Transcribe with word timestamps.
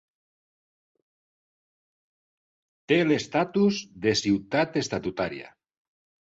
Té 2.93 2.99
l'estatus 3.11 3.83
de 4.07 4.15
ciutat 4.23 4.81
estatutària. 4.83 5.55